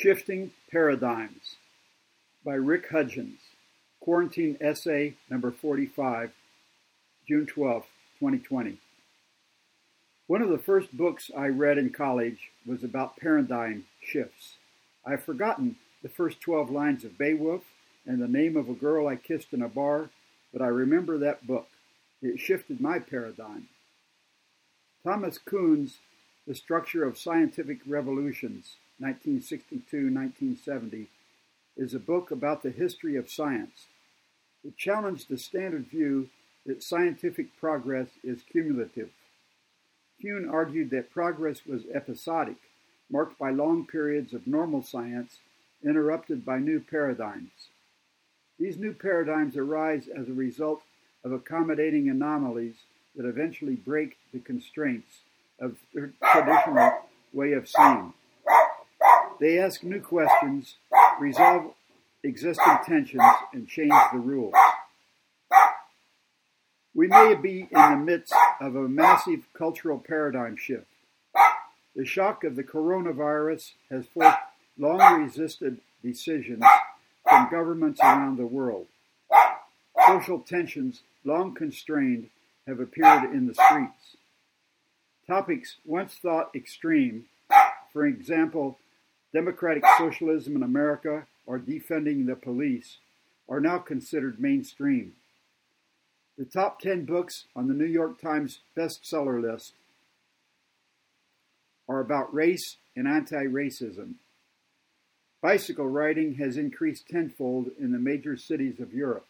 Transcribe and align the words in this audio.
Shifting 0.00 0.52
Paradigms 0.72 1.56
by 2.42 2.54
Ric 2.54 2.88
Hudgens, 2.88 3.38
Quarantine 4.00 4.56
Essay 4.58 5.12
Number 5.28 5.50
45, 5.50 6.32
June 7.28 7.44
12, 7.44 7.82
2020. 8.18 8.78
One 10.26 10.40
of 10.40 10.48
the 10.48 10.56
first 10.56 10.96
books 10.96 11.30
I 11.36 11.48
read 11.48 11.76
in 11.76 11.90
college 11.90 12.48
was 12.64 12.82
about 12.82 13.18
paradigm 13.18 13.84
shifts. 14.02 14.54
I've 15.04 15.22
forgotten 15.22 15.76
the 16.02 16.08
first 16.08 16.40
12 16.40 16.70
lines 16.70 17.04
of 17.04 17.18
Beowulf 17.18 17.64
and 18.06 18.22
the 18.22 18.26
name 18.26 18.56
of 18.56 18.70
a 18.70 18.72
girl 18.72 19.06
I 19.06 19.16
kissed 19.16 19.52
in 19.52 19.60
a 19.60 19.68
bar, 19.68 20.08
but 20.50 20.62
I 20.62 20.68
remember 20.68 21.18
that 21.18 21.46
book. 21.46 21.68
It 22.22 22.40
shifted 22.40 22.80
my 22.80 23.00
paradigm. 23.00 23.68
Thomas 25.04 25.36
Kuhn's 25.36 25.98
The 26.46 26.54
Structure 26.54 27.04
of 27.04 27.18
Scientific 27.18 27.80
Revolutions 27.86 28.76
1962-1970, 29.02 31.06
is 31.76 31.94
a 31.94 31.98
book 31.98 32.30
about 32.30 32.62
the 32.62 32.70
history 32.70 33.16
of 33.16 33.30
science. 33.30 33.86
It 34.64 34.76
challenged 34.76 35.28
the 35.28 35.38
standard 35.38 35.86
view 35.86 36.28
that 36.66 36.82
scientific 36.82 37.56
progress 37.58 38.08
is 38.22 38.42
cumulative. 38.42 39.10
Kuhn 40.20 40.48
argued 40.48 40.90
that 40.90 41.10
progress 41.10 41.64
was 41.66 41.86
episodic, 41.92 42.56
marked 43.10 43.38
by 43.38 43.50
long 43.50 43.86
periods 43.86 44.34
of 44.34 44.46
normal 44.46 44.82
science 44.82 45.38
interrupted 45.82 46.44
by 46.44 46.58
new 46.58 46.80
paradigms. 46.80 47.70
These 48.58 48.76
new 48.76 48.92
paradigms 48.92 49.56
arise 49.56 50.08
as 50.08 50.28
a 50.28 50.34
result 50.34 50.82
of 51.24 51.32
accommodating 51.32 52.10
anomalies 52.10 52.84
that 53.16 53.26
eventually 53.26 53.74
break 53.74 54.18
the 54.32 54.40
constraints 54.40 55.20
of 55.58 55.78
the 55.94 56.12
traditional 56.32 57.08
way 57.32 57.52
of 57.52 57.66
seeing. 57.66 58.12
They 59.40 59.58
ask 59.58 59.82
new 59.82 60.00
questions, 60.00 60.76
resolve 61.18 61.72
existing 62.22 62.76
tensions, 62.84 63.22
and 63.54 63.66
change 63.66 63.94
the 64.12 64.18
rules. 64.18 64.52
We 66.94 67.06
may 67.06 67.34
be 67.34 67.60
in 67.60 67.90
the 67.90 67.96
midst 67.96 68.34
of 68.60 68.76
a 68.76 68.86
massive 68.86 69.46
cultural 69.54 69.98
paradigm 69.98 70.56
shift. 70.58 70.84
The 71.96 72.04
shock 72.04 72.44
of 72.44 72.54
the 72.54 72.62
coronavirus 72.62 73.72
has 73.88 74.04
forced 74.12 74.36
long 74.78 75.22
resisted 75.22 75.80
decisions 76.02 76.62
from 77.26 77.48
governments 77.50 78.00
around 78.02 78.36
the 78.36 78.46
world. 78.46 78.88
Social 80.06 80.40
tensions, 80.40 81.00
long 81.24 81.54
constrained, 81.54 82.28
have 82.66 82.78
appeared 82.78 83.32
in 83.32 83.46
the 83.46 83.54
streets. 83.54 84.16
Topics 85.26 85.76
once 85.86 86.14
thought 86.16 86.54
extreme, 86.54 87.24
for 87.92 88.04
example, 88.04 88.76
democratic 89.32 89.84
socialism 89.98 90.56
in 90.56 90.62
America, 90.62 91.26
or 91.46 91.58
defunding 91.58 92.26
the 92.26 92.36
police, 92.36 92.98
are 93.48 93.60
now 93.60 93.78
considered 93.78 94.40
mainstream. 94.40 95.12
The 96.38 96.44
top 96.44 96.80
10 96.80 97.04
books 97.04 97.44
on 97.54 97.68
the 97.68 97.74
New 97.74 97.84
York 97.86 98.20
Times 98.20 98.60
bestseller 98.76 99.42
list 99.42 99.74
are 101.88 102.00
about 102.00 102.32
race 102.32 102.76
and 102.96 103.06
anti 103.08 103.44
racism. 103.44 104.14
Bicycle 105.42 105.88
riding 105.88 106.34
has 106.34 106.56
increased 106.56 107.08
tenfold 107.08 107.70
in 107.78 107.92
the 107.92 107.98
major 107.98 108.36
cities 108.36 108.78
of 108.78 108.92
Europe. 108.92 109.26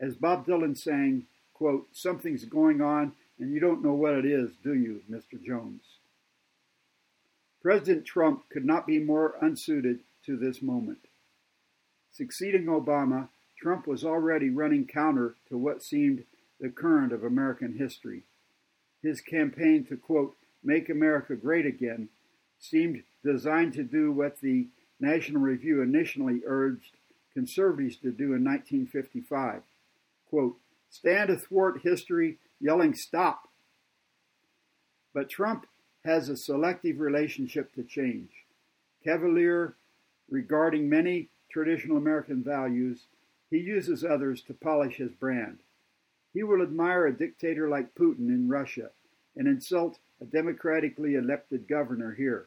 As 0.00 0.16
Bob 0.16 0.46
Dylan 0.46 0.76
sang, 0.76 1.26
quote, 1.54 1.88
Something's 1.92 2.44
going 2.44 2.80
on 2.80 3.12
and 3.38 3.52
you 3.52 3.60
don't 3.60 3.84
know 3.84 3.92
what 3.92 4.14
it 4.14 4.24
is, 4.24 4.50
do 4.62 4.74
you, 4.74 5.02
Mr. 5.10 5.42
Jones? 5.42 5.82
President 7.66 8.04
Trump 8.04 8.48
could 8.48 8.64
not 8.64 8.86
be 8.86 9.00
more 9.00 9.34
unsuited 9.40 9.98
to 10.24 10.36
this 10.36 10.62
moment. 10.62 11.00
Succeeding 12.12 12.66
Obama, 12.66 13.26
Trump 13.60 13.88
was 13.88 14.04
already 14.04 14.50
running 14.50 14.86
counter 14.86 15.34
to 15.48 15.58
what 15.58 15.82
seemed 15.82 16.22
the 16.60 16.68
current 16.68 17.12
of 17.12 17.24
American 17.24 17.76
history. 17.76 18.22
His 19.02 19.20
campaign 19.20 19.84
to, 19.86 19.96
quote, 19.96 20.36
make 20.62 20.88
America 20.88 21.34
great 21.34 21.66
again 21.66 22.08
seemed 22.60 23.02
designed 23.24 23.72
to 23.72 23.82
do 23.82 24.12
what 24.12 24.40
the 24.40 24.68
National 25.00 25.40
Review 25.40 25.82
initially 25.82 26.42
urged 26.46 26.92
conservatives 27.34 27.96
to 27.96 28.12
do 28.12 28.26
in 28.26 28.44
1955. 28.44 29.62
Quote, 30.30 30.56
stand 30.88 31.30
athwart 31.30 31.80
history 31.82 32.38
yelling 32.60 32.94
stop. 32.94 33.48
But 35.12 35.28
Trump 35.28 35.66
has 36.06 36.28
a 36.28 36.36
selective 36.36 37.00
relationship 37.00 37.74
to 37.74 37.82
change. 37.82 38.30
Cavalier 39.04 39.74
regarding 40.30 40.88
many 40.88 41.28
traditional 41.50 41.96
American 41.96 42.44
values, 42.44 43.06
he 43.50 43.58
uses 43.58 44.04
others 44.04 44.40
to 44.42 44.54
polish 44.54 44.96
his 44.96 45.10
brand. 45.12 45.58
He 46.32 46.44
will 46.44 46.62
admire 46.62 47.06
a 47.06 47.16
dictator 47.16 47.68
like 47.68 47.94
Putin 47.94 48.28
in 48.28 48.48
Russia 48.48 48.90
and 49.36 49.48
insult 49.48 49.98
a 50.20 50.24
democratically 50.24 51.14
elected 51.14 51.68
governor 51.68 52.14
here. 52.14 52.46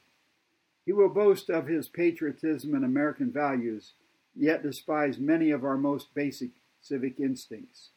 He 0.85 0.93
will 0.93 1.09
boast 1.09 1.49
of 1.49 1.67
his 1.67 1.87
patriotism 1.89 2.73
and 2.73 2.85
American 2.85 3.31
values, 3.31 3.91
yet 4.35 4.63
despise 4.63 5.19
many 5.19 5.51
of 5.51 5.65
our 5.65 5.77
most 5.77 6.13
basic 6.13 6.51
civic 6.81 7.19
instincts. 7.19 7.89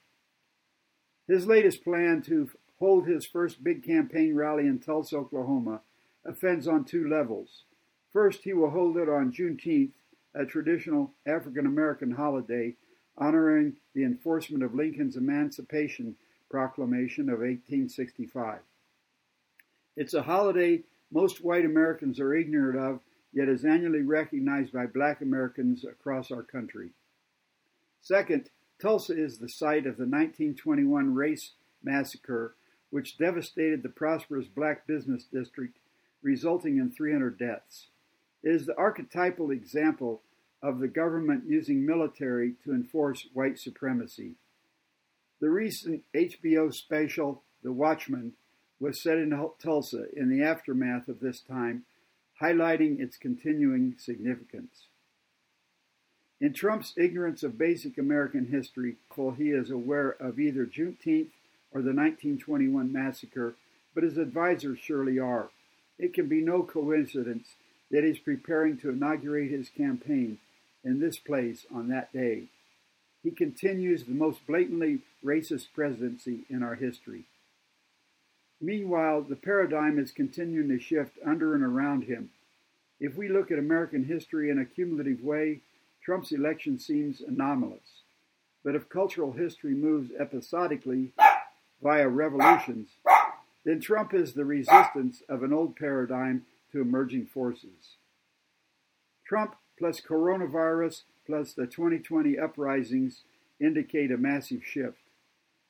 His 1.28 1.46
latest 1.46 1.84
plan 1.84 2.20
to 2.22 2.50
hold 2.82 3.06
his 3.06 3.24
first 3.24 3.62
big 3.62 3.84
campaign 3.84 4.34
rally 4.34 4.66
in 4.66 4.76
Tulsa, 4.76 5.16
Oklahoma, 5.16 5.82
offends 6.26 6.66
on 6.66 6.84
two 6.84 7.08
levels. 7.08 7.62
First, 8.12 8.42
he 8.42 8.52
will 8.52 8.70
hold 8.70 8.96
it 8.96 9.08
on 9.08 9.32
Juneteenth, 9.32 9.92
a 10.34 10.44
traditional 10.44 11.12
African 11.24 11.64
American 11.64 12.10
holiday 12.10 12.74
honoring 13.16 13.74
the 13.94 14.02
enforcement 14.02 14.64
of 14.64 14.74
Lincoln's 14.74 15.14
Emancipation 15.14 16.16
Proclamation 16.50 17.28
of 17.28 17.38
1865. 17.38 18.58
It's 19.96 20.14
a 20.14 20.22
holiday 20.22 20.82
most 21.12 21.44
white 21.44 21.64
Americans 21.64 22.18
are 22.18 22.34
ignorant 22.34 22.80
of, 22.80 22.98
yet 23.32 23.48
is 23.48 23.64
annually 23.64 24.02
recognized 24.02 24.72
by 24.72 24.86
black 24.86 25.20
Americans 25.20 25.84
across 25.84 26.32
our 26.32 26.42
country. 26.42 26.90
Second, 28.00 28.50
Tulsa 28.80 29.16
is 29.16 29.38
the 29.38 29.48
site 29.48 29.86
of 29.86 29.98
the 29.98 30.04
1921 30.04 31.14
race 31.14 31.52
massacre 31.84 32.56
which 32.92 33.16
devastated 33.16 33.82
the 33.82 33.88
prosperous 33.88 34.46
black 34.46 34.86
business 34.86 35.24
district, 35.24 35.78
resulting 36.22 36.76
in 36.76 36.90
300 36.90 37.38
deaths. 37.38 37.86
It 38.42 38.50
is 38.50 38.66
the 38.66 38.76
archetypal 38.76 39.50
example 39.50 40.20
of 40.62 40.78
the 40.78 40.88
government 40.88 41.44
using 41.48 41.86
military 41.86 42.52
to 42.62 42.72
enforce 42.72 43.26
white 43.32 43.58
supremacy. 43.58 44.34
The 45.40 45.48
recent 45.48 46.04
HBO 46.14 46.72
special, 46.72 47.42
The 47.62 47.72
Watchmen, 47.72 48.34
was 48.78 49.02
set 49.02 49.16
in 49.16 49.30
Tulsa 49.58 50.04
in 50.14 50.28
the 50.28 50.44
aftermath 50.44 51.08
of 51.08 51.20
this 51.20 51.40
time, 51.40 51.84
highlighting 52.42 53.00
its 53.00 53.16
continuing 53.16 53.94
significance. 53.98 54.88
In 56.42 56.52
Trump's 56.52 56.92
ignorance 56.98 57.42
of 57.42 57.56
basic 57.56 57.96
American 57.96 58.48
history, 58.48 58.96
he 59.38 59.50
is 59.50 59.70
aware 59.70 60.10
of 60.10 60.38
either 60.38 60.66
Juneteenth 60.66 61.30
or 61.74 61.80
the 61.80 61.94
1921 61.94 62.92
massacre, 62.92 63.54
but 63.94 64.04
his 64.04 64.18
advisers 64.18 64.78
surely 64.78 65.18
are. 65.18 65.50
It 65.98 66.14
can 66.14 66.28
be 66.28 66.40
no 66.40 66.62
coincidence 66.62 67.48
that 67.90 68.04
he's 68.04 68.18
preparing 68.18 68.78
to 68.78 68.90
inaugurate 68.90 69.50
his 69.50 69.68
campaign 69.68 70.38
in 70.84 71.00
this 71.00 71.18
place 71.18 71.66
on 71.72 71.88
that 71.88 72.12
day. 72.12 72.44
He 73.22 73.30
continues 73.30 74.04
the 74.04 74.12
most 74.12 74.46
blatantly 74.46 75.00
racist 75.24 75.68
presidency 75.74 76.40
in 76.48 76.62
our 76.62 76.74
history. 76.74 77.24
Meanwhile, 78.60 79.22
the 79.22 79.36
paradigm 79.36 79.98
is 79.98 80.10
continuing 80.10 80.68
to 80.68 80.78
shift 80.78 81.18
under 81.24 81.54
and 81.54 81.62
around 81.62 82.04
him. 82.04 82.30
If 83.00 83.16
we 83.16 83.28
look 83.28 83.50
at 83.50 83.58
American 83.58 84.04
history 84.04 84.50
in 84.50 84.58
a 84.58 84.64
cumulative 84.64 85.22
way, 85.22 85.60
Trump's 86.04 86.32
election 86.32 86.78
seems 86.78 87.20
anomalous. 87.20 88.02
But 88.64 88.76
if 88.76 88.88
cultural 88.88 89.32
history 89.32 89.74
moves 89.74 90.10
episodically 90.18 91.12
via 91.82 92.08
revolutions, 92.08 92.90
then 93.64 93.80
Trump 93.80 94.14
is 94.14 94.32
the 94.32 94.44
resistance 94.44 95.22
of 95.28 95.42
an 95.42 95.52
old 95.52 95.76
paradigm 95.76 96.44
to 96.72 96.80
emerging 96.80 97.26
forces. 97.26 97.96
Trump 99.26 99.56
plus 99.78 100.00
coronavirus 100.00 101.02
plus 101.26 101.52
the 101.52 101.66
2020 101.66 102.38
uprisings 102.38 103.22
indicate 103.60 104.10
a 104.10 104.16
massive 104.16 104.64
shift. 104.64 104.98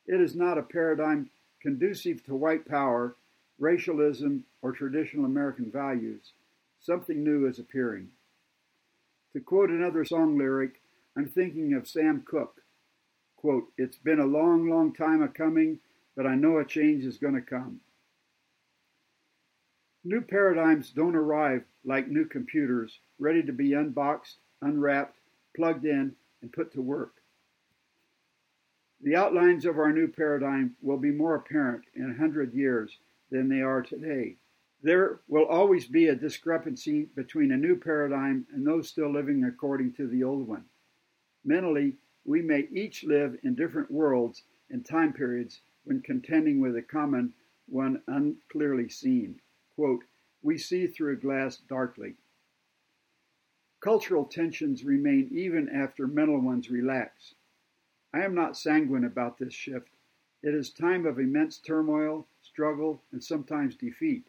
It 0.06 0.20
is 0.20 0.34
not 0.34 0.58
a 0.58 0.62
paradigm 0.62 1.30
conducive 1.60 2.24
to 2.24 2.34
white 2.34 2.66
power, 2.66 3.16
racialism, 3.58 4.44
or 4.62 4.72
traditional 4.72 5.24
American 5.24 5.70
values. 5.70 6.32
Something 6.80 7.22
new 7.22 7.46
is 7.46 7.58
appearing. 7.58 8.08
To 9.34 9.40
quote 9.40 9.70
another 9.70 10.04
song 10.04 10.36
lyric, 10.36 10.80
I'm 11.16 11.28
thinking 11.28 11.72
of 11.74 11.86
Sam 11.86 12.24
Cooke. 12.26 12.62
Quote, 13.36 13.68
It's 13.78 13.96
been 13.96 14.18
a 14.18 14.26
long, 14.26 14.68
long 14.68 14.92
time 14.92 15.22
a 15.22 15.28
coming, 15.28 15.78
but 16.16 16.26
I 16.26 16.34
know 16.34 16.58
a 16.58 16.64
change 16.64 17.04
is 17.04 17.18
going 17.18 17.34
to 17.34 17.40
come. 17.40 17.80
New 20.04 20.20
paradigms 20.20 20.90
don't 20.90 21.16
arrive 21.16 21.64
like 21.84 22.08
new 22.08 22.24
computers, 22.24 22.98
ready 23.18 23.42
to 23.42 23.52
be 23.52 23.74
unboxed, 23.74 24.38
unwrapped, 24.60 25.18
plugged 25.54 25.84
in, 25.84 26.14
and 26.42 26.52
put 26.52 26.72
to 26.72 26.82
work. 26.82 27.14
The 29.02 29.16
outlines 29.16 29.64
of 29.64 29.78
our 29.78 29.92
new 29.92 30.08
paradigm 30.08 30.76
will 30.80 30.98
be 30.98 31.10
more 31.10 31.34
apparent 31.34 31.84
in 31.94 32.10
a 32.10 32.18
hundred 32.18 32.52
years 32.52 32.98
than 33.30 33.48
they 33.48 33.60
are 33.60 33.82
today. 33.82 34.36
There 34.82 35.20
will 35.28 35.46
always 35.46 35.86
be 35.86 36.08
a 36.08 36.14
discrepancy 36.14 37.08
between 37.14 37.52
a 37.52 37.56
new 37.56 37.76
paradigm 37.76 38.46
and 38.52 38.66
those 38.66 38.88
still 38.88 39.12
living 39.12 39.44
according 39.44 39.92
to 39.94 40.08
the 40.08 40.24
old 40.24 40.46
one. 40.46 40.64
Mentally, 41.44 41.96
we 42.24 42.42
may 42.42 42.68
each 42.72 43.04
live 43.04 43.38
in 43.42 43.54
different 43.54 43.90
worlds 43.90 44.42
and 44.70 44.84
time 44.84 45.12
periods 45.12 45.60
when 45.84 46.00
contending 46.00 46.60
with 46.60 46.76
a 46.76 46.82
common 46.82 47.32
one 47.66 48.02
unclearly 48.06 48.88
seen. 48.88 49.40
Quote, 49.74 50.04
we 50.42 50.58
see 50.58 50.86
through 50.86 51.12
a 51.12 51.16
glass 51.16 51.56
darkly. 51.56 52.16
Cultural 53.80 54.24
tensions 54.24 54.84
remain 54.84 55.28
even 55.32 55.68
after 55.68 56.06
mental 56.06 56.40
ones 56.40 56.70
relax. 56.70 57.34
I 58.12 58.24
am 58.24 58.34
not 58.34 58.56
sanguine 58.56 59.04
about 59.04 59.38
this 59.38 59.54
shift. 59.54 59.88
It 60.42 60.54
is 60.54 60.70
time 60.70 61.06
of 61.06 61.18
immense 61.18 61.58
turmoil, 61.58 62.26
struggle, 62.42 63.02
and 63.10 63.22
sometimes 63.22 63.76
defeat. 63.76 64.26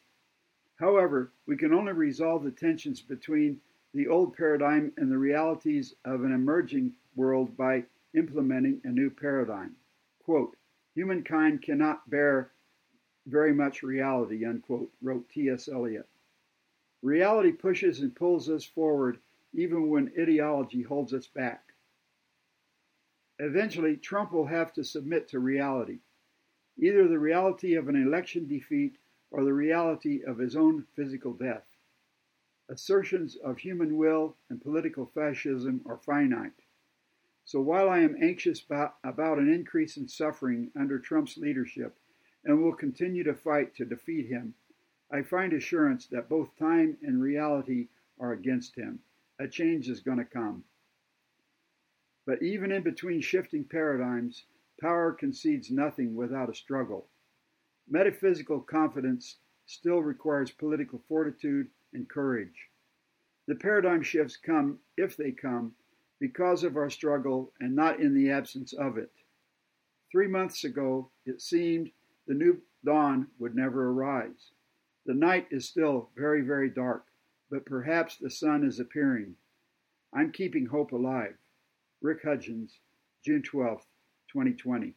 However, 0.80 1.32
we 1.46 1.58
can 1.58 1.74
only 1.74 1.94
resolve 1.94 2.44
the 2.44 2.52
tensions 2.52 3.02
between 3.02 3.62
the 3.94 4.08
old 4.08 4.36
paradigm 4.36 4.92
and 4.98 5.12
the 5.12 5.18
realities 5.18 5.94
of 6.04 6.24
an 6.24 6.32
emerging 6.32 6.94
world 7.16 7.56
by 7.56 7.86
implementing 8.16 8.82
a 8.84 8.90
new 8.90 9.10
paradigm. 9.10 9.76
Quote, 10.24 10.56
Humankind 10.96 11.62
cannot 11.62 12.10
bear 12.10 12.52
very 13.26 13.54
much 13.54 13.84
reality, 13.84 14.46
unquote, 14.46 14.92
wrote 15.02 15.30
T.S. 15.30 15.68
Eliot. 15.68 16.08
Reality 17.02 17.52
pushes 17.52 18.00
and 18.00 18.16
pulls 18.16 18.50
us 18.50 18.64
forward 18.64 19.20
even 19.54 19.90
when 19.90 20.14
ideology 20.20 20.82
holds 20.82 21.14
us 21.14 21.28
back. 21.28 21.74
Eventually, 23.40 23.98
Trump 23.98 24.32
will 24.32 24.46
have 24.46 24.74
to 24.74 24.84
submit 24.84 25.28
to 25.30 25.40
reality, 25.40 26.00
either 26.78 27.08
the 27.08 27.20
reality 27.20 27.76
of 27.76 27.88
an 27.88 27.96
election 27.96 28.48
defeat 28.48 28.98
or 29.32 29.44
the 29.44 29.54
reality 29.54 30.22
of 30.24 30.38
his 30.38 30.56
own 30.56 30.86
physical 30.96 31.34
death. 31.34 31.66
Assertions 32.70 33.36
of 33.36 33.58
human 33.58 33.98
will 33.98 34.38
and 34.50 34.62
political 34.62 35.06
fascism 35.08 35.82
are 35.86 35.98
finite. 35.98 36.63
So 37.46 37.62
while 37.62 37.90
I 37.90 38.00
am 38.00 38.16
anxious 38.22 38.64
about, 38.64 39.38
an 39.38 39.52
increase 39.52 39.98
in 39.98 40.08
suffering 40.08 40.72
under 40.76 40.98
Trump's 40.98 41.38
leadership 41.38 41.98
and 42.46 42.62
will 42.62 42.74
continue 42.74 43.24
to 43.24 43.34
fight 43.34 43.76
to 43.76 43.86
defeat 43.86 44.28
him, 44.28 44.54
I 45.12 45.22
find 45.22 45.54
assurance 45.54 46.08
that 46.08 46.30
both 46.30 46.56
time 46.58 46.98
and 47.02 47.22
reality 47.22 47.90
are 48.20 48.32
against 48.32 48.76
him. 48.76 49.00
A 49.40 49.48
change 49.48 49.90
is 49.90 50.00
going 50.00 50.20
to 50.20 50.26
come. 50.26 50.64
But 52.26 52.42
even 52.42 52.72
in 52.72 52.84
between 52.84 53.20
shifting 53.20 53.66
paradigms, 53.66 54.46
power 54.80 55.12
concedes 55.12 55.70
nothing 55.70 56.16
without 56.16 56.50
a 56.50 56.56
struggle. 56.56 57.08
Metaphysical 57.90 58.62
confidence 58.62 59.38
still 59.66 60.02
requires 60.02 60.50
political 60.52 61.00
fortitude 61.08 61.68
and 61.94 62.10
courage. 62.10 62.70
The 63.48 63.56
paradigm 63.56 64.02
shifts 64.02 64.38
come, 64.38 64.80
if 64.96 65.18
they 65.18 65.32
come, 65.32 65.76
because 66.24 66.64
of 66.64 66.78
our 66.78 66.90
struggle 66.90 67.52
and 67.60 67.76
not 67.76 68.00
in 68.00 68.14
the 68.14 68.32
absence 68.32 68.72
of 68.72 68.98
it. 68.98 69.12
Three 70.10 70.28
months 70.28 70.64
ago, 70.64 71.10
it 71.26 71.42
seemed 71.42 71.92
the 72.28 72.34
new 72.34 72.62
dawn 72.86 73.28
would 73.40 73.58
never 73.58 73.90
arise. 73.90 74.54
The 75.06 75.16
night 75.16 75.48
is 75.52 75.68
still 75.68 76.12
very, 76.16 76.40
very 76.40 76.70
dark, 76.70 77.04
but 77.52 77.66
perhaps 77.66 78.16
the 78.16 78.30
sun 78.30 78.66
is 78.66 78.80
appearing. 78.80 79.36
I'm 80.14 80.32
keeping 80.32 80.66
hope 80.66 80.94
alive. 80.94 81.36
Ric 82.02 82.24
Hudgens, 82.24 82.80
June 83.26 83.42
12, 83.42 83.82
2020. 84.32 84.96